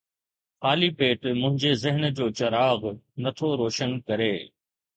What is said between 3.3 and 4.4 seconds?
ٿو روشن ڪري